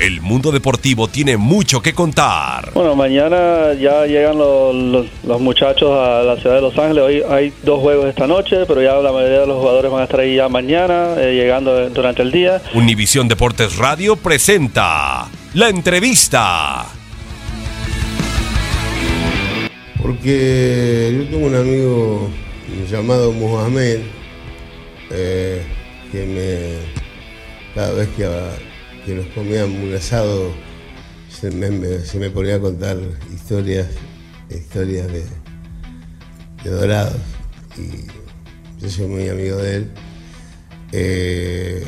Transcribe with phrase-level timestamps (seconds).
[0.00, 2.72] El mundo deportivo tiene mucho que contar.
[2.72, 7.02] Bueno, mañana ya llegan los, los- los muchachos a la ciudad de Los Ángeles.
[7.04, 10.04] Hoy hay dos juegos esta noche, pero ya la mayoría de los jugadores van a
[10.04, 12.62] estar ahí ya mañana, eh, llegando durante el día.
[12.72, 16.86] Univisión Deportes Radio presenta la entrevista.
[20.00, 22.30] Porque yo tengo un amigo
[22.90, 23.98] llamado Mohamed
[25.10, 25.62] eh,
[26.10, 28.26] que me cada vez que,
[29.04, 30.52] que nos comíamos un asado
[31.28, 32.98] se me, me- se me ponía a contar
[33.32, 33.86] historias
[34.50, 35.24] historias de,
[36.70, 37.16] dorados.
[37.78, 39.90] Y yo soy muy amigo de él.
[40.92, 41.84] Eh,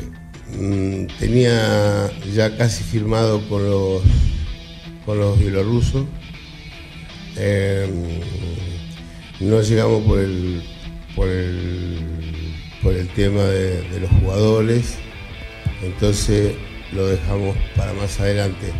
[0.57, 4.01] mm, tenía ya casi firmado con los
[5.05, 6.05] con los bielorrusos.
[7.35, 7.87] Eh,
[9.41, 10.63] no llegamos por el,
[11.15, 11.99] por el,
[12.81, 14.95] por el tema de, de los jugadores,
[15.83, 16.53] entonces
[16.93, 18.71] lo dejamos para más adelante,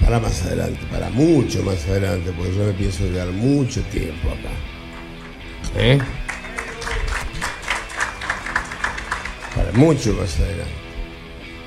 [0.00, 4.50] para más adelante, para mucho más adelante, porque yo me pienso quedar mucho tiempo acá.
[5.76, 5.98] ¿Eh?
[9.54, 10.72] Para mucho más adelante.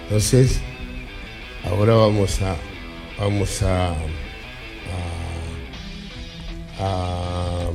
[0.04, 0.60] Entonces,
[1.66, 2.56] ahora vamos a,
[3.18, 3.96] vamos a,
[6.80, 7.70] a,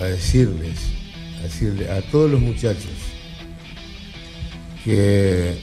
[0.00, 0.92] a decirles,
[1.38, 2.90] a decirle a todos los muchachos
[4.84, 5.58] que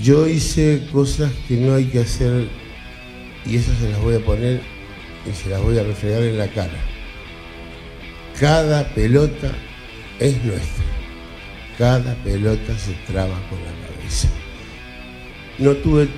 [0.00, 2.48] yo hice cosas que no hay que hacer
[3.46, 4.60] y esas se las voy a poner
[5.26, 6.78] y se las voy a refregar en la cara.
[8.38, 9.52] Cada pelota
[10.18, 10.84] es nuestra.
[11.78, 14.28] Cada pelota se traba con la cabeza.
[15.58, 16.08] No tuve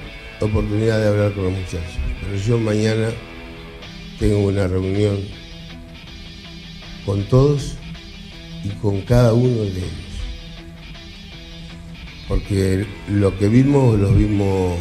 [0.41, 3.09] oportunidad de hablar con los muchachos, pero yo mañana
[4.19, 5.19] tengo una reunión
[7.05, 7.75] con todos
[8.65, 10.06] y con cada uno de ellos.
[12.29, 14.79] Porque lo que vimos, lo vimos,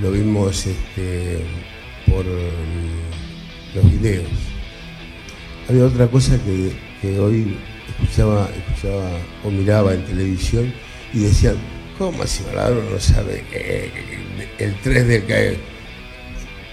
[0.00, 1.38] lo vimos este,
[2.08, 4.30] por el- los videos.
[5.68, 6.72] Había otra cosa que,
[7.02, 7.56] que hoy
[7.88, 9.10] escuchaba, escuchaba
[9.44, 10.72] o miraba en televisión
[11.12, 11.56] y decían,
[11.98, 13.90] ¿cómo así Maradona no sabe que
[14.58, 15.56] el 3 de caer?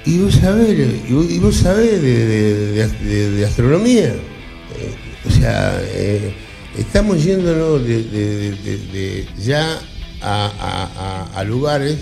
[0.06, 0.78] Y vos sabés,
[1.10, 4.10] y vos, sabés de astronomía.
[4.10, 4.94] Eh,
[5.26, 6.34] o sea, eh,
[6.78, 9.80] estamos yéndonos de, ya
[10.22, 11.98] a lugares,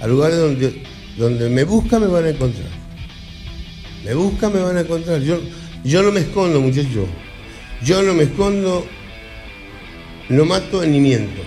[0.00, 0.82] a lugares donde,
[1.16, 2.68] donde me busca me van a encontrar.
[4.04, 5.20] Me busca me van a encontrar.
[5.20, 5.40] Yo,
[5.84, 7.08] yo no me escondo, muchachos.
[7.82, 8.86] Yo no me escondo,
[10.28, 11.42] no mato ni miento.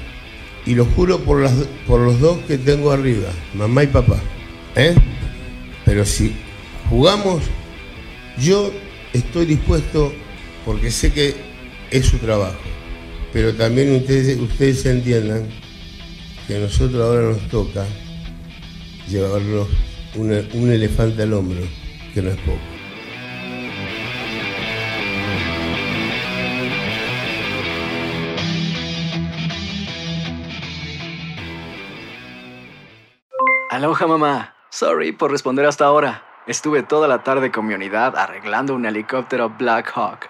[0.66, 1.54] Y lo juro por, las,
[1.88, 4.20] por los dos que tengo arriba, mamá y papá.
[4.76, 4.94] ¿Eh?
[5.86, 6.36] Pero si
[6.90, 7.42] jugamos,
[8.38, 8.72] yo
[9.14, 10.14] estoy dispuesto,
[10.66, 11.51] porque sé que
[11.92, 12.58] es su trabajo,
[13.34, 15.48] pero también ustedes, ustedes entiendan
[16.48, 17.86] que a nosotros ahora nos toca
[19.10, 19.68] llevarnos
[20.16, 21.62] una- un elefante al hombro,
[22.14, 22.60] que no es poco.
[33.70, 34.54] Aloha mamá.
[34.70, 36.24] Sorry por responder hasta ahora.
[36.48, 40.30] Estuve toda la tarde con mi unidad arreglando un helicóptero Black Hawk.